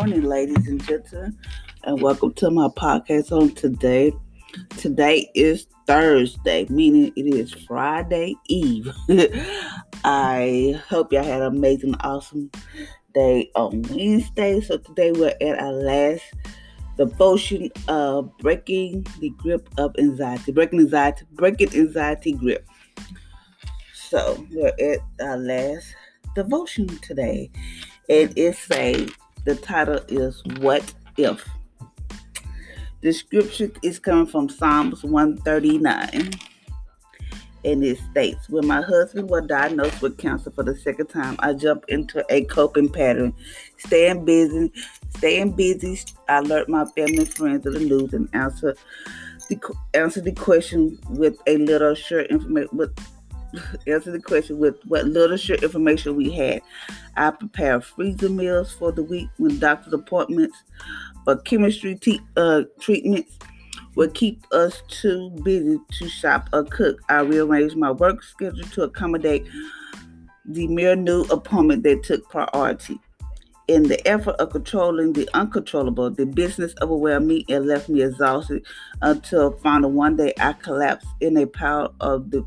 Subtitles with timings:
[0.00, 1.38] morning, ladies and gentlemen,
[1.84, 4.10] and welcome to my podcast on today.
[4.78, 8.90] Today is Thursday, meaning it is Friday Eve.
[10.04, 12.50] I hope y'all had an amazing, awesome
[13.12, 14.62] day on Wednesday.
[14.62, 16.24] So today we're at our last
[16.96, 22.66] devotion of breaking the grip of anxiety, breaking anxiety, breaking anxiety grip.
[23.92, 25.94] So we're at our last
[26.34, 27.50] devotion today,
[28.08, 29.06] it's a
[29.44, 31.48] the title is What If?
[33.02, 36.30] The scripture is coming from Psalms 139.
[37.62, 41.52] And it states, When my husband was diagnosed with cancer for the second time, I
[41.52, 43.34] jumped into a coping pattern.
[43.76, 44.72] Staying busy,
[45.16, 48.74] staying busy, I alert my family and friends of the news and answer
[49.50, 49.60] the
[49.94, 52.68] answer the question with a little sure information
[53.86, 56.62] answer the question with what literature information we had.
[57.16, 60.62] I prepared freezer meals for the week when doctor's appointments
[61.26, 63.38] or chemistry te- uh, treatments
[63.96, 67.00] would keep us too busy to shop or cook.
[67.08, 69.46] I rearranged my work schedule to accommodate
[70.44, 72.98] the mere new appointment that took priority.
[73.68, 78.66] In the effort of controlling the uncontrollable, the business overwhelmed me and left me exhausted
[79.00, 82.44] until finally one day I collapsed in a pile of the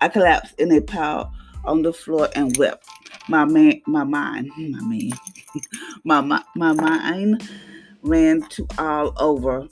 [0.00, 1.32] I collapsed in a pile
[1.64, 2.86] on the floor and wept.
[3.28, 5.10] My man, my mind, my man,
[6.04, 7.48] my, my, my mind
[8.02, 9.68] ran to all over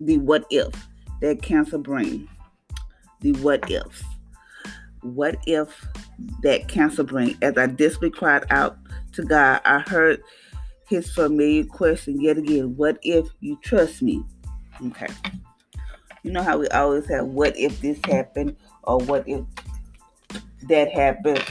[0.00, 0.72] the what if
[1.20, 2.28] that cancer brain.
[3.20, 4.02] The what if.
[5.02, 5.86] What if
[6.42, 7.36] that cancer brain?
[7.42, 8.76] As I desperately cried out
[9.12, 10.22] to God, I heard
[10.88, 14.24] his familiar question yet again What if you trust me?
[14.86, 15.08] Okay.
[16.22, 19.44] You know how we always have what if this happened or what if
[20.68, 21.44] that happened.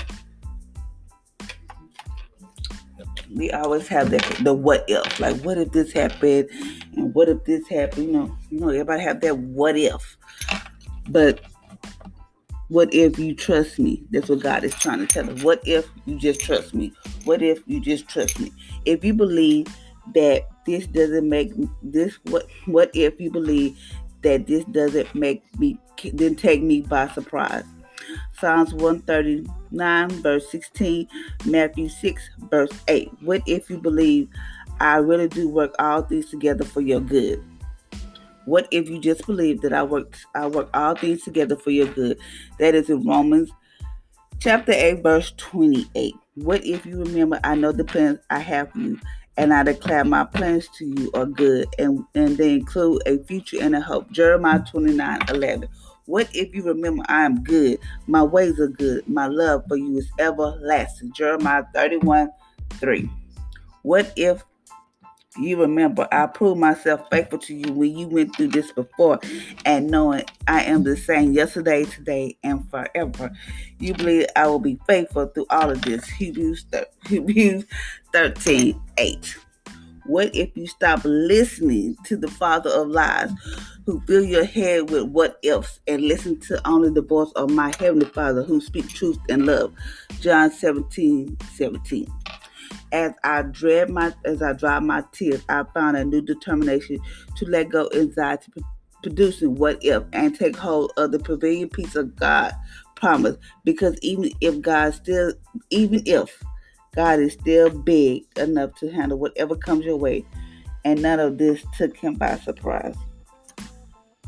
[3.34, 5.20] We always have the the what if.
[5.20, 6.50] Like what if this happened
[6.96, 8.06] and what if this happened?
[8.06, 10.18] You know, you know, everybody have that what if.
[11.10, 11.42] But
[12.70, 14.04] what if you trust me?
[14.12, 15.44] That's what God is trying to tell us.
[15.44, 16.94] What if you just trust me?
[17.26, 18.54] What if you just trust me?
[18.86, 19.68] If you believe
[20.14, 21.52] that this doesn't make
[21.84, 23.78] this what what if you believe
[24.24, 27.64] that this doesn't make me didn't take me by surprise.
[28.38, 31.08] Psalms 139 verse 16,
[31.46, 33.12] Matthew 6 verse 8.
[33.22, 34.30] What if you believe
[34.80, 37.44] I really do work all things together for your good?
[38.46, 41.88] What if you just believe that I work I work all things together for your
[41.88, 42.18] good?
[42.58, 43.52] That is in Romans
[44.40, 46.16] chapter 8 verse 28.
[46.36, 49.00] What if you remember I know the plans I have for you
[49.38, 53.58] and I declare my plans to you are good, and, and they include a future
[53.62, 54.12] and a hope.
[54.12, 55.70] Jeremiah 29 11.
[56.06, 57.80] What if you remember I am good?
[58.08, 59.08] My ways are good.
[59.08, 61.14] My love for you is everlasting.
[61.14, 62.30] Jeremiah 31
[62.72, 63.10] 3.
[63.84, 64.44] What if
[65.38, 69.20] you remember I proved myself faithful to you when you went through this before
[69.66, 73.32] and knowing I am the same yesterday, today, and forever.
[73.80, 76.06] You believe I will be faithful through all of this.
[76.08, 76.66] Hebrews,
[77.08, 77.66] Hebrews
[78.12, 79.38] 13 8.
[80.06, 83.30] What if you stop listening to the father of lies
[83.86, 87.74] who fill your head with what ifs and listen to only the voice of my
[87.80, 89.74] heavenly father who speaks truth and love?
[90.20, 92.12] John 17 17.
[92.92, 97.00] As I dread my as I dry my tears, I found a new determination
[97.38, 98.52] to let go anxiety
[99.02, 102.54] producing what if and take hold of the prevailing peace of God
[102.96, 103.38] promise.
[103.64, 105.34] Because even if God still
[105.70, 106.44] even if
[106.96, 110.26] God is still big enough to handle whatever comes your way,
[110.84, 112.96] and none of this took him by surprise.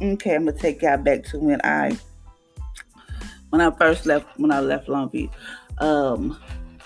[0.02, 1.98] Okay, I'm gonna take y'all back to when I
[3.50, 5.30] when I first left when I left Longview.
[5.80, 6.40] Um,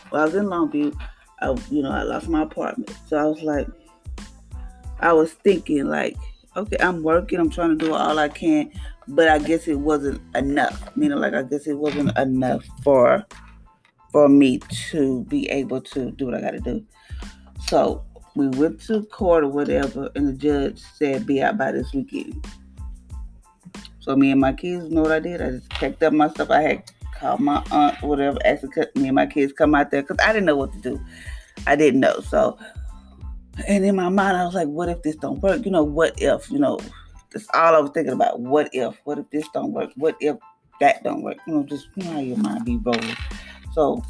[0.10, 0.98] when I was in Longview,
[1.40, 2.96] I, you know, I lost my apartment.
[3.08, 3.68] So I was like,
[5.00, 6.18] I was thinking like,
[6.56, 8.72] okay, I'm working, I'm trying to do all I can,
[9.08, 10.96] but I guess it wasn't enough.
[10.96, 13.26] Meaning, like, I guess it wasn't enough for
[14.12, 16.84] for me to be able to do what I got to do.
[17.68, 18.04] So
[18.36, 22.46] we went to court or whatever, and the judge said, "Be out by this weekend."
[24.00, 25.42] So me and my kids know what I did.
[25.42, 26.50] I just packed up my stuff.
[26.50, 28.66] I had called my aunt whatever, asked
[28.96, 31.00] me and my kids come out there because I didn't know what to do.
[31.66, 32.20] I didn't know.
[32.22, 32.58] So,
[33.68, 35.66] and in my mind, I was like, what if this don't work?
[35.66, 36.80] You know, what if, you know,
[37.32, 38.40] that's all I was thinking about.
[38.40, 39.00] What if?
[39.04, 39.92] What if this don't work?
[39.96, 40.38] What if
[40.80, 41.38] that don't work?
[41.48, 43.16] You know, just you know how your mind be rolling.
[43.74, 44.04] So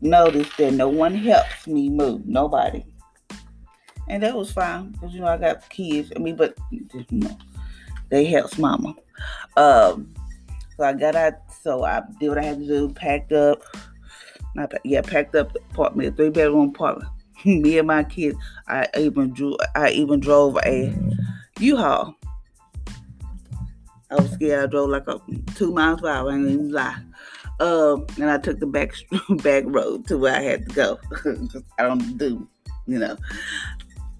[0.00, 2.26] notice that no one helps me move.
[2.26, 2.84] Nobody.
[4.08, 4.90] And that was fine.
[4.90, 6.12] Because you know I got kids.
[6.14, 7.36] I mean, but you know,
[8.10, 8.94] they helps mama.
[9.56, 10.12] Um
[10.76, 13.62] so I got out, so I did what I had to do, packed up,
[14.54, 17.10] not yeah, packed up the apartment, three bedroom apartment.
[17.44, 18.38] Me and my kids.
[18.68, 19.56] I even drew.
[19.74, 20.94] I even drove a
[21.58, 22.14] U-Haul.
[24.10, 24.64] I was scared.
[24.64, 25.20] I drove like a
[25.54, 26.30] two miles per hour.
[26.30, 26.96] I ain't even lie.
[27.60, 28.92] Um, and I took the back
[29.42, 30.98] back road to where I had to go.
[31.78, 32.48] I don't do,
[32.86, 33.16] you know,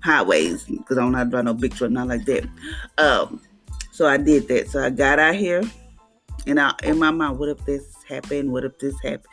[0.03, 2.49] highways because I don't how to drive no big truck, not like that.
[2.99, 3.41] Um,
[3.91, 4.69] so I did that.
[4.69, 5.63] So I got out here,
[6.47, 8.53] and I in my mind, what if this happened?
[8.53, 9.27] What if this happened?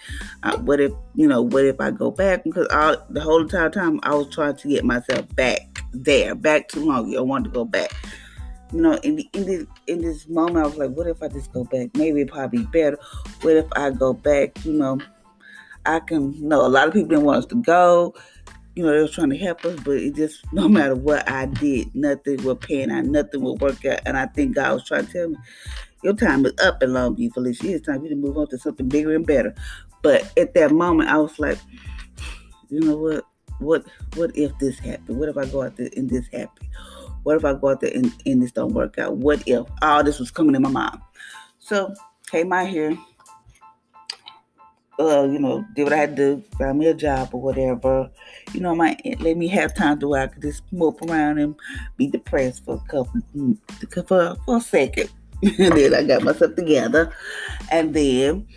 [0.44, 1.42] Uh, what if you know?
[1.42, 2.44] What if I go back?
[2.44, 6.68] Because I, the whole entire time I was trying to get myself back there, back
[6.70, 7.18] to Longview.
[7.18, 7.92] I wanted to go back
[8.74, 11.28] you know, in the, in this in this moment, I was like, what if I
[11.28, 11.90] just go back?
[11.96, 12.98] Maybe it probably better.
[13.42, 14.64] What if I go back?
[14.64, 15.00] You know,
[15.86, 16.34] I can.
[16.34, 18.16] You know, a lot of people didn't want us to go.
[18.76, 21.48] You know, they were trying to help us, but it just no matter what I
[21.48, 24.00] did, nothing would pan out, nothing would work out.
[24.06, 25.38] And I think God was trying to tell me,
[26.04, 27.76] your time is up in Longview, Felicia.
[27.76, 29.54] It's time for you to move on to something bigger and better.
[30.02, 31.60] But at that moment, I was like,
[32.70, 33.26] you know what?
[33.60, 35.20] What what if this happened?
[35.20, 36.68] What if I go out there and this happened?
[37.24, 39.18] What if I go out there and, and this don't work out?
[39.18, 40.98] What if all this was coming in my mind?
[41.60, 41.94] So
[42.32, 42.98] came out here,
[45.00, 48.10] uh, you know, did what I had to do, found me a job or whatever.
[48.54, 51.56] You know, my let me have time to where I could just mope around and
[51.98, 53.22] be depressed for a couple
[54.08, 55.12] for, for a second.
[55.42, 57.14] And then I got myself together.
[57.72, 58.48] And then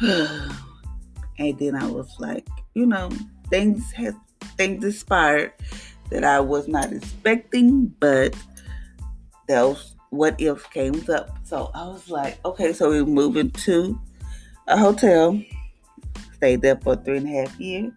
[0.00, 3.10] and then I was like, you know,
[3.48, 4.14] things has
[4.56, 5.52] things inspired
[6.10, 8.34] that I was not expecting, but
[9.48, 11.36] those what if came up.
[11.44, 13.98] So I was like, okay, so we're moving to
[14.66, 15.40] a hotel.
[16.36, 17.92] Stayed there for three and a half years.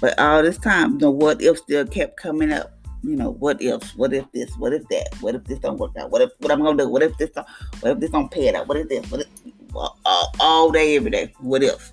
[0.00, 2.73] But all this time, the what if still kept coming up.
[3.04, 5.92] You know, what ifs, what if this, what if that, what if this don't work
[5.98, 7.46] out, what if what I'm gonna do, what if this don't,
[7.80, 9.26] what if this don't pay it out, what if this, what if
[9.74, 11.92] all, all day, every day, what if?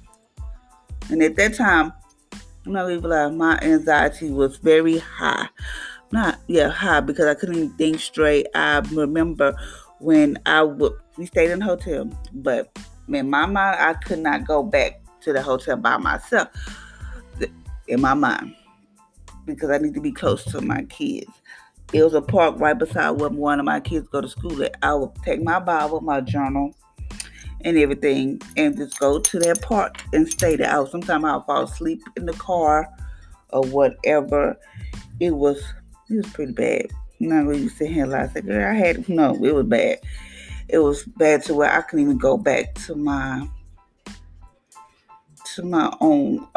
[1.10, 1.92] And at that time,
[2.66, 5.50] I'm not even lie, my anxiety was very high.
[6.13, 8.48] Not yeah, high because I couldn't even think straight.
[8.54, 9.56] I remember
[10.00, 12.78] when I would we stayed in a hotel, but
[13.08, 16.50] in my mind I could not go back to the hotel by myself.
[17.88, 18.56] In my mind.
[19.45, 21.31] Because I need to be close to my kids.
[21.93, 24.65] It was a park right beside where one of my kids go to school.
[24.81, 26.73] I would take my Bible, my journal,
[27.63, 30.69] and everything and just go to that park and stay there.
[30.69, 32.88] I sometimes I'll fall asleep in the car
[33.49, 34.57] or whatever.
[35.19, 35.61] It was
[36.09, 36.88] it was pretty bad.
[37.19, 38.23] I'm not sit here lie.
[38.23, 39.99] I said, girl, I had no, it was bad.
[40.67, 43.47] It was bad to where I couldn't even go back to my
[45.55, 46.47] to my own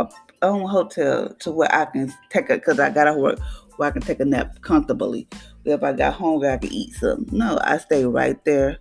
[0.44, 3.38] own hotel to where I can take a because I gotta work
[3.76, 5.28] where I can take a nap comfortably.
[5.64, 7.36] If I got hungry, I could eat something.
[7.36, 8.78] No, I stay right there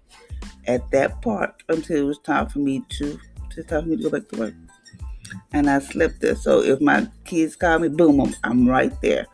[0.67, 3.19] at that park until it was time for me to
[3.55, 4.53] it's time for me to go back to work.
[5.51, 6.35] And I slept there.
[6.35, 9.27] So if my kids call me, boom, I'm, I'm right there.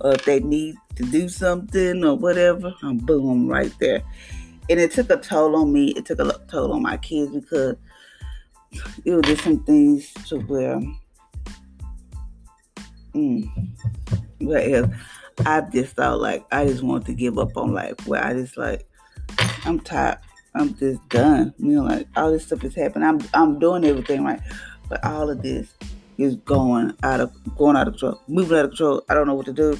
[0.00, 4.02] Or if they need to do something or whatever, I'm boom, I'm right there.
[4.68, 5.88] And it took a toll on me.
[5.88, 7.76] It took a toll on my kids because
[9.04, 10.80] it was just some things to where,
[13.14, 13.50] mm,
[14.40, 14.90] well,
[15.46, 18.06] I just thought like I just wanted to give up on life.
[18.06, 18.86] Where I just like
[19.64, 20.18] I'm tired.
[20.54, 21.54] I'm just done.
[21.58, 23.08] You know, like all this stuff is happening.
[23.08, 24.40] I'm I'm doing everything right,
[24.88, 25.68] but all of this
[26.18, 29.02] is going out of going out of control, moving out of control.
[29.08, 29.78] I don't know what to do.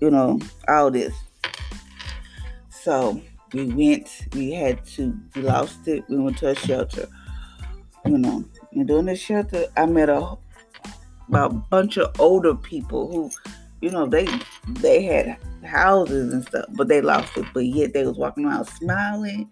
[0.00, 1.14] You know, all this.
[2.70, 3.20] So
[3.52, 4.26] we went.
[4.32, 5.18] We had to.
[5.34, 6.04] We lost it.
[6.08, 7.08] We went to a shelter.
[8.04, 10.36] You know, and during the shelter, I met a
[11.28, 13.30] about a bunch of older people who,
[13.80, 14.26] you know, they
[14.66, 17.46] they had houses and stuff, but they lost it.
[17.52, 19.50] But yet they was walking around smiling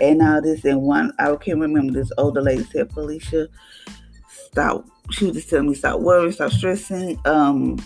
[0.00, 0.64] and all this.
[0.64, 3.48] And one, I can't remember this older lady said, Felicia,
[4.28, 4.86] stop.
[5.10, 7.20] She was just telling me stop worrying, stop stressing.
[7.24, 7.78] Um,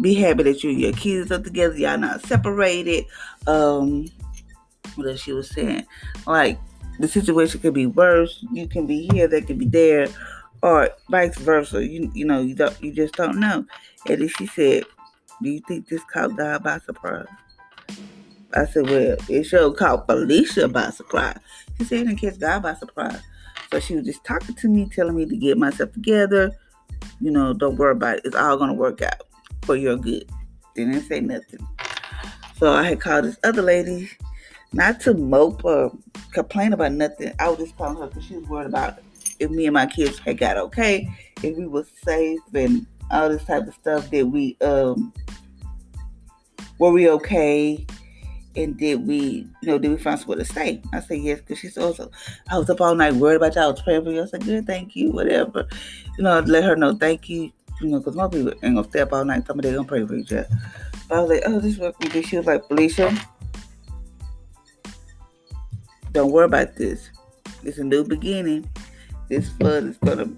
[0.00, 1.76] be happy that you and your kids are together.
[1.76, 3.04] Y'all not separated.
[3.46, 4.06] Um,
[4.94, 5.86] what else she was saying?
[6.26, 6.58] Like
[6.98, 8.44] the situation could be worse.
[8.52, 10.08] You can be here, they could be there,
[10.62, 11.84] or vice versa.
[11.86, 13.64] You you know you don't you just don't know.
[14.06, 14.84] And then she said,
[15.42, 17.26] "Do you think this caught God by surprise?"
[18.54, 21.38] I said, well, it sure caught Felicia by surprise.
[21.78, 23.20] She said it didn't catch God by surprise.
[23.70, 26.50] So she was just talking to me, telling me to get myself together.
[27.20, 28.22] You know, don't worry about it.
[28.24, 29.22] It's all to work out
[29.62, 30.28] for your good.
[30.74, 31.66] Didn't say nothing.
[32.56, 34.10] So I had called this other lady,
[34.72, 35.96] not to mope or
[36.32, 37.32] complain about nothing.
[37.38, 38.98] I was just calling her because she was worried about
[39.40, 41.08] if me and my kids had got okay,
[41.42, 44.10] if we were safe and all this type of stuff.
[44.10, 45.12] That we um
[46.78, 47.86] were we okay?
[48.56, 50.82] and did we, you know, did we find somewhere to stay?
[50.92, 52.10] I said yes, because she said, also,
[52.50, 53.64] I was up all night worried about y'all.
[53.64, 54.22] I was praying for you.
[54.22, 55.68] I said, good, thank you, whatever.
[56.18, 57.52] You know, let her know, thank you.
[57.80, 59.46] You know, because most people ain't gonna stay up all night.
[59.46, 60.48] Some of them gonna pray for each other.
[61.08, 62.22] But I was like, oh, this is what we.
[62.22, 63.16] She was like, Felicia,
[66.12, 67.10] don't worry about this.
[67.62, 68.68] It's a new beginning.
[69.30, 70.28] This flood is gonna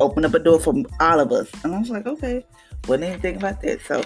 [0.00, 1.48] open up a door for all of us.
[1.62, 2.44] And I was like, okay,
[2.84, 3.80] even thinking about that.
[3.82, 4.02] So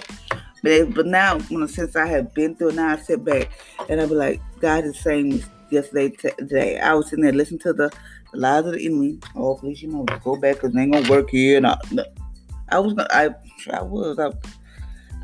[0.63, 3.49] but, but now, you know, since I have been through, now I sit back
[3.89, 6.79] and I be like, God is saying yesterday, today.
[6.79, 7.91] I was sitting there listening to the,
[8.31, 9.19] the lies of the enemy.
[9.35, 11.57] Oh, please, you know, go back because they ain't gonna work here.
[11.57, 12.03] And I, no.
[12.69, 13.29] I was gonna, I,
[13.71, 14.31] I was, I,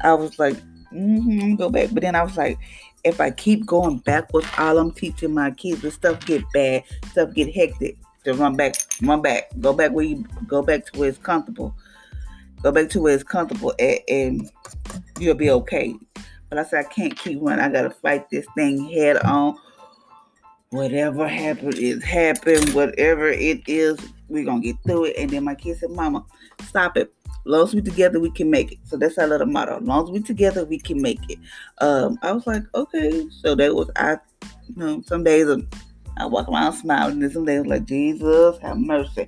[0.02, 0.56] I was like,
[0.92, 1.90] mm-hmm, go back.
[1.94, 2.58] But then I was like,
[3.04, 7.34] if I keep going backwards, all I'm teaching my kids, the stuff get bad, stuff
[7.34, 7.98] get hectic.
[8.28, 11.74] To run back, run back, go back where you go back to where it's comfortable.
[12.62, 14.52] Go back to where it's comfortable and, and
[15.18, 15.96] you'll be okay.
[16.50, 17.64] But I said, I can't keep running.
[17.64, 19.58] I got to fight this thing head on.
[20.72, 22.74] Whatever happened is happened.
[22.74, 25.16] Whatever it is, we're to get through it.
[25.18, 26.26] And then my kid said, Mama,
[26.64, 27.14] stop it.
[27.28, 28.80] As long as we together, we can make it.
[28.84, 29.78] So that's our little motto.
[29.78, 31.40] As long as we together, we can make it.
[31.78, 33.26] Um, I was like, okay.
[33.30, 34.18] So that was I.
[34.68, 35.48] You know, some days
[36.20, 39.28] I walk around smiling, and some days like Jesus, have mercy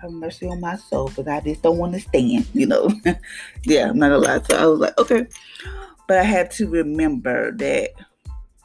[0.00, 2.90] have mercy on my soul because I just don't want to stand, you know.
[3.64, 4.42] yeah, I'm not gonna lie.
[4.42, 5.26] So I was like, okay.
[6.06, 7.90] But I had to remember that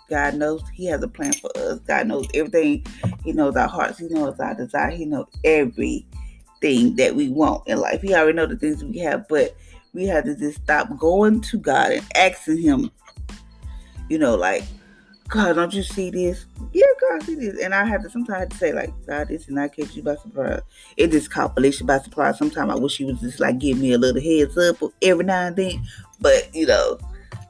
[0.10, 1.79] God knows He has a plan for us.
[1.79, 2.86] God knows everything.
[3.24, 4.00] He knows our hearts.
[4.00, 4.91] He knows our desire.
[4.91, 8.01] He knows everything that we want in life.
[8.01, 9.55] He already knows the things we have, but
[9.93, 12.91] we have to just stop going to God and asking Him,
[14.10, 14.63] you know, like,
[15.27, 16.45] God, don't you see this?
[16.72, 17.62] Yeah, God, see this.
[17.62, 20.03] And I have to sometimes I to say, like, God, this is not catch you
[20.03, 20.62] by surprise.
[20.97, 22.38] It just caught Felicia by surprise.
[22.38, 25.47] Sometimes I wish she was just like give me a little heads up every now
[25.47, 25.83] and then.
[26.19, 26.97] But you know,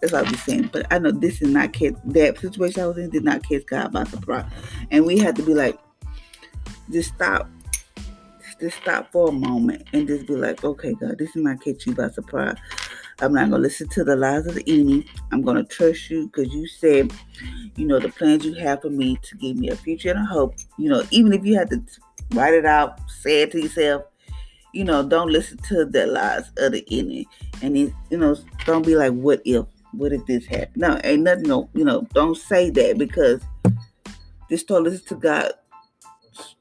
[0.01, 0.69] that's I be saying.
[0.71, 3.65] But I know this is not catch that situation I was in did not catch
[3.65, 4.51] God by surprise.
[4.91, 5.77] And we had to be like,
[6.91, 7.49] just stop.
[8.59, 11.85] Just stop for a moment and just be like, okay, God, this is not catch
[11.85, 12.55] you by surprise.
[13.21, 15.05] I'm not going to listen to the lies of the enemy.
[15.31, 17.13] I'm going to trust you because you said,
[17.75, 20.25] you know, the plans you have for me to give me a future and a
[20.25, 20.55] hope.
[20.77, 21.81] You know, even if you had to
[22.33, 24.03] write it out, say it to yourself,
[24.73, 27.27] you know, don't listen to the lies of the enemy.
[27.61, 29.65] And, it, you know, don't be like, what if?
[29.93, 30.75] What if this happened?
[30.75, 33.41] No, ain't nothing, no, you know, don't say that because
[34.49, 35.53] just don't listen to God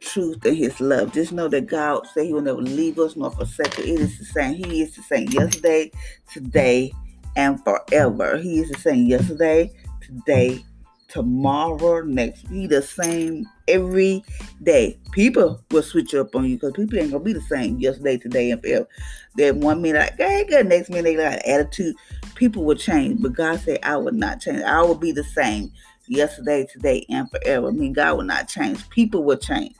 [0.01, 1.13] truth and his love.
[1.13, 3.85] Just know that God said he will never leave us nor forsake us.
[3.85, 4.55] It is the same.
[4.55, 5.91] He is the same yesterday,
[6.33, 6.93] today,
[7.37, 8.39] and forever.
[8.39, 10.65] He is the same yesterday, today,
[11.09, 12.47] tomorrow, next.
[12.49, 14.25] He the same every
[14.63, 14.99] day.
[15.13, 18.51] People will switch up on you because people ain't gonna be the same yesterday, today,
[18.51, 18.89] and forever.
[19.37, 20.67] Then one minute like, hey, good.
[20.67, 21.97] Next minute they got attitude.
[22.35, 24.63] People will change, but God said, I will not change.
[24.63, 25.73] I will be the same
[26.09, 27.69] yesterday, today, and forever.
[27.69, 28.89] I mean, God will not change.
[28.91, 29.75] People will change.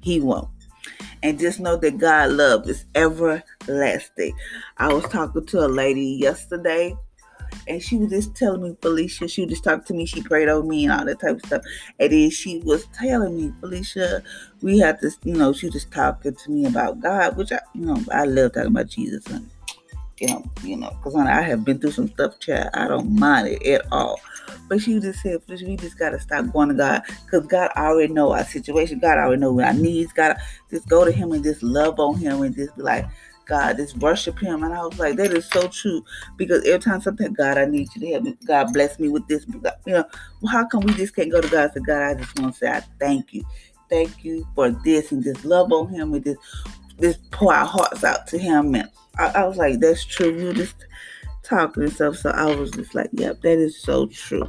[0.00, 0.48] He won't.
[1.22, 4.34] And just know that God love is everlasting.
[4.76, 6.96] I was talking to a lady yesterday,
[7.66, 10.48] and she was just telling me, Felicia, she was just talking to me, she prayed
[10.48, 11.62] over me and all that type of stuff.
[11.98, 14.22] And then she was telling me, Felicia,
[14.62, 17.60] we have to, you know, she was just talking to me about God, which I,
[17.74, 19.26] you know, I love talking about Jesus.
[19.26, 19.48] And,
[20.20, 22.70] you know, you know, because I have been through some stuff, child.
[22.74, 24.20] I don't mind it at all.
[24.68, 28.32] But she just said, we just gotta stop going to God, because God already know
[28.32, 28.98] our situation.
[28.98, 30.12] God already know what our needs.
[30.12, 30.36] God,
[30.70, 33.06] just go to Him and just love on Him and just be like,
[33.46, 34.62] God, just worship Him.
[34.62, 36.04] And I was like, that is so true,
[36.36, 38.36] because every time something, God, I need you to help me.
[38.46, 39.46] God bless me with this.
[39.86, 40.04] You know,
[40.50, 42.70] how come we just can't go to God say, God, I just want to say,
[42.70, 43.44] I thank you,
[43.88, 46.40] thank you for this, and just love on Him and just
[47.00, 48.88] just pour our hearts out to Him and
[49.18, 50.32] I, I was like, that's true.
[50.32, 50.86] You just
[51.42, 52.16] talking and stuff.
[52.16, 54.46] So I was just like, yep, that is so true.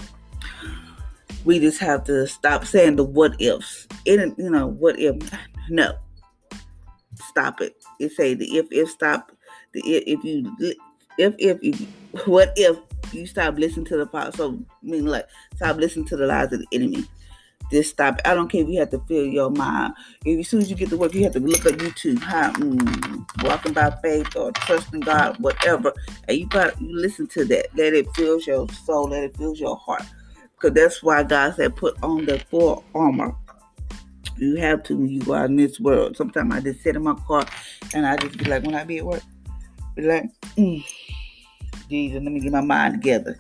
[1.46, 3.88] We just have to stop saying the what ifs.
[4.06, 5.16] It, you know, what if?
[5.70, 5.94] No,
[7.16, 7.76] stop it.
[8.00, 9.32] It say the if if stop
[9.74, 10.56] the if, if you
[11.18, 12.78] if if if what if
[13.14, 14.32] you stop listening to the.
[14.36, 17.06] So mean like stop listening to the lies of the enemy.
[17.72, 18.20] Just stop.
[18.26, 19.94] I don't care if you have to fill your mind.
[20.26, 22.52] If as soon as you get to work, you have to look at YouTube, how
[22.54, 25.94] mm, walking by faith or trusting God, whatever.
[26.28, 27.68] And you got you listen to that.
[27.76, 29.10] Let it fill your soul.
[29.10, 30.04] Let it fill your heart.
[30.56, 33.36] Because that's why God said, put on the full armor.
[34.38, 36.18] You have to when you go out in this world.
[36.18, 37.46] Sometimes I just sit in my car
[37.94, 39.22] and I just be like, when I be at work,
[39.96, 40.84] be like, mm,
[41.90, 43.38] Jesus, let me get my mind together.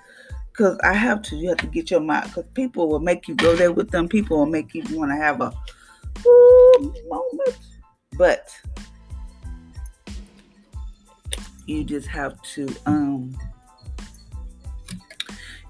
[0.59, 1.37] Because I have to.
[1.37, 2.25] You have to get your mind.
[2.25, 4.09] Because people will make you go there with them.
[4.09, 5.53] People will make you want to have a
[7.07, 7.57] moment.
[8.17, 8.49] But
[11.65, 13.37] you just have to um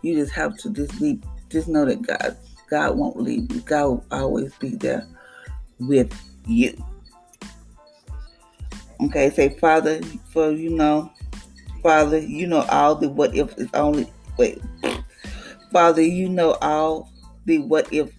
[0.01, 2.35] you just have to just be just know that God,
[2.67, 3.61] God won't leave you.
[3.61, 5.07] God will always be there
[5.79, 6.11] with
[6.47, 6.83] you.
[9.01, 11.11] Okay, say, Father, for you know,
[11.83, 14.59] Father, you know all the what if is only wait.
[15.71, 17.11] Father, you know all
[17.45, 18.11] the what if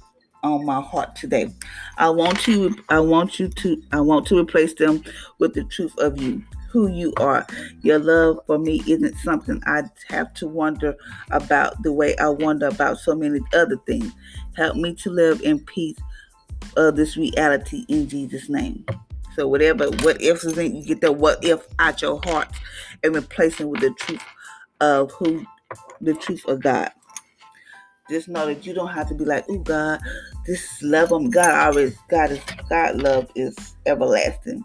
[0.42, 1.50] on my heart today.
[1.98, 5.02] I want you I want you to I want to replace them
[5.38, 7.46] with the truth of you, who you are.
[7.82, 10.96] Your love for me isn't something I have to wonder
[11.30, 14.12] about the way I wonder about so many other things.
[14.56, 15.98] Help me to live in peace
[16.76, 18.84] of this reality in Jesus' name.
[19.36, 22.48] So whatever what ifs is in, you get the what if out your heart
[23.02, 24.22] and replace it with the truth
[24.80, 25.44] of who
[26.00, 26.90] the truth of God.
[28.10, 30.00] Just know that you don't have to be like, oh God,
[30.44, 34.64] this love of God always God is God love is everlasting.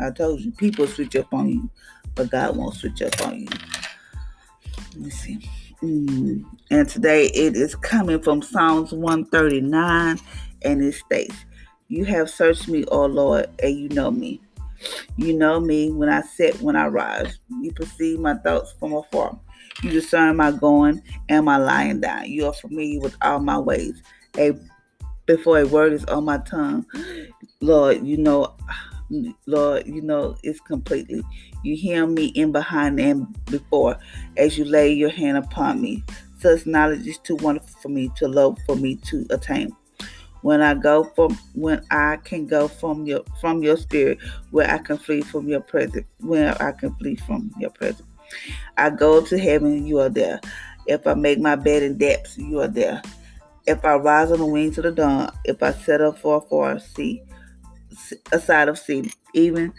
[0.00, 1.70] I told you, people switch up on you,
[2.14, 3.48] but God won't switch up on you.
[4.94, 5.40] Let me see.
[5.82, 6.44] Mm.
[6.70, 10.20] And today it is coming from Psalms 139,
[10.62, 11.34] and it states,
[11.88, 14.40] You have searched me, O Lord, and you know me.
[15.16, 17.38] You know me when I sit, when I rise.
[17.60, 19.38] You perceive my thoughts from afar.
[19.82, 22.30] You discern my going and my lying down.
[22.30, 24.02] You are familiar with all my ways.
[24.36, 24.52] A
[25.26, 26.86] before a word is on my tongue,
[27.60, 28.54] Lord, you know,
[29.46, 31.22] Lord, you know it's completely.
[31.62, 33.98] You hear me in behind and before,
[34.36, 36.02] as you lay your hand upon me.
[36.40, 39.76] Such knowledge is too wonderful for me to love for me to attain
[40.42, 44.18] when I go from when I can go from your from your spirit,
[44.50, 48.06] where I can flee from your presence, where I can flee from your presence.
[48.76, 50.40] I go to heaven, you are there.
[50.86, 53.02] If I make my bed in depths, you are there.
[53.66, 56.40] If I rise on the wings of the dawn, if I set up for a
[56.40, 57.22] far sea,
[58.32, 59.72] a side of sea, even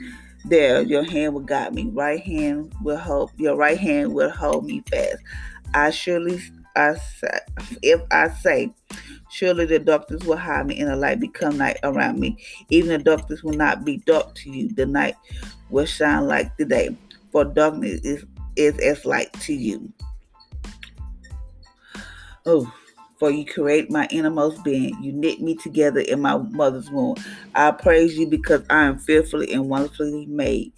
[0.45, 1.89] there, your hand will guide me.
[1.91, 3.31] Right hand will hold.
[3.37, 5.17] Your right hand will hold me fast.
[5.73, 6.41] I surely,
[6.75, 7.39] I say,
[7.81, 8.73] if I say,
[9.29, 12.37] surely the darkness will hide me, and the light become night around me.
[12.69, 14.69] Even the darkness will not be dark to you.
[14.69, 15.15] The night
[15.69, 16.95] will shine like the day,
[17.31, 19.91] for darkness is is as light to you.
[22.45, 22.71] Oh,
[23.19, 25.01] for you create my innermost being.
[25.01, 27.15] You knit me together in my mother's womb.
[27.53, 30.73] I praise you because I am fearfully and wonderfully made.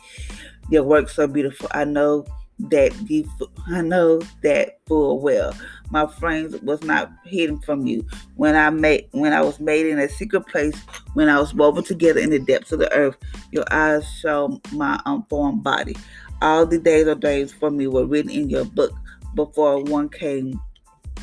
[0.70, 1.68] Your works are beautiful.
[1.72, 2.26] I know
[2.70, 3.28] that you,
[3.68, 5.54] I know that full well.
[5.90, 8.06] My frames was not hidden from you.
[8.36, 10.80] When I made when I was made in a secret place,
[11.14, 13.18] when I was woven together in the depths of the earth,
[13.52, 15.96] your eyes saw my unformed body.
[16.42, 18.94] All the days of days for me were written in your book
[19.36, 20.60] before one came,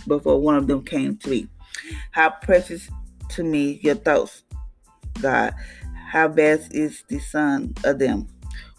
[0.07, 1.49] before one of them came to me.
[2.11, 2.89] How precious
[3.31, 4.43] to me your thoughts,
[5.21, 5.55] God.
[6.09, 8.29] How vast is the sum of them.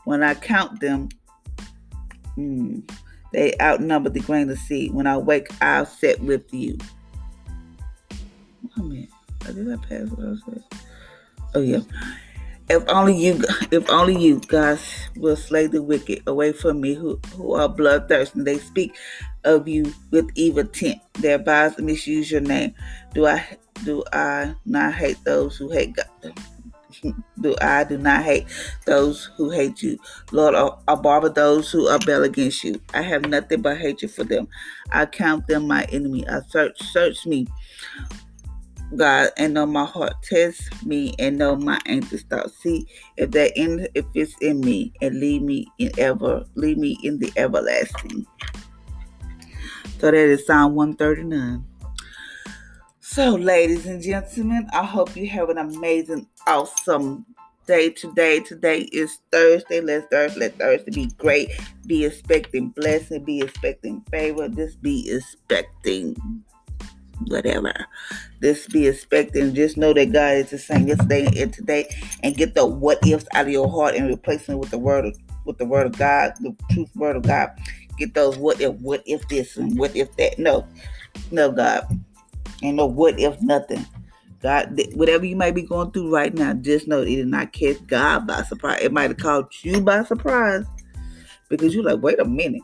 [0.05, 1.09] When I count them,
[2.39, 2.79] hmm,
[3.33, 4.93] they outnumber the grain of seed.
[4.93, 6.77] When I wake, I'll sit with you.
[8.77, 9.07] Oh man,
[9.45, 10.63] did I pass what I said?
[11.55, 11.79] Oh yeah.
[12.69, 14.79] If only you, if only you, God,
[15.17, 18.41] will slay the wicked away from me, who who are bloodthirsty.
[18.43, 18.95] They speak
[19.43, 21.01] of you with evil intent.
[21.23, 22.73] Advise and misuse your name.
[23.13, 23.43] Do I
[23.83, 26.33] do I not hate those who hate God?
[27.39, 28.45] Do I do not hate
[28.85, 29.97] those who hate you.
[30.31, 30.55] Lord,
[30.87, 32.81] I bother those who rebel against you.
[32.93, 34.47] I have nothing but hatred for them.
[34.91, 36.27] I count them my enemy.
[36.27, 37.47] I search search me
[38.95, 40.13] God, and know my heart.
[40.23, 42.57] Test me and know my anxious thoughts.
[42.57, 46.97] See if that in if it's in me, and lead me in ever, lead me
[47.03, 48.25] in the everlasting.
[49.99, 51.65] So that is Psalm 139.
[53.11, 57.25] So, ladies and gentlemen, I hope you have an amazing, awesome
[57.65, 58.39] day today.
[58.39, 59.81] Today is Thursday.
[59.81, 61.49] Let's Thursday, let Thursday be great.
[61.87, 64.47] Be expecting blessing, be expecting favor.
[64.47, 66.15] Just be expecting
[67.25, 67.73] whatever.
[68.41, 69.55] This be expecting.
[69.55, 71.89] Just know that God is the same yesterday and today,
[72.21, 75.05] and get the what ifs out of your heart and replace them with the word
[75.05, 77.49] of with the word of God, the truth word of God.
[77.97, 80.37] Get those what if, what if this and what if that.
[80.37, 80.67] No,
[81.31, 81.87] no, God,
[82.61, 83.85] and no what if nothing.
[84.41, 87.85] God, whatever you might be going through right now, just know it did not catch
[87.87, 88.79] God by surprise.
[88.81, 90.65] It might have caught you by surprise
[91.49, 92.61] because you're like, wait a minute,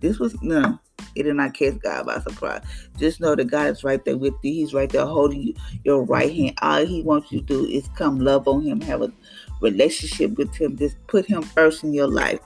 [0.00, 0.78] this was no.
[1.14, 2.62] It did not catch God by surprise.
[2.96, 4.52] Just know that God is right there with you.
[4.52, 6.56] He's right there holding you your right hand.
[6.62, 9.12] All He wants you to do is come love on Him, have a
[9.60, 10.76] relationship with Him.
[10.76, 12.38] Just put Him first in your life.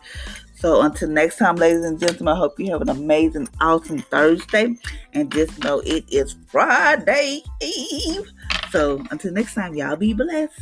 [0.62, 4.76] So until next time, ladies and gentlemen, I hope you have an amazing, awesome Thursday.
[5.12, 8.30] And just know it is Friday Eve.
[8.70, 10.52] So until next time, y'all be blessed.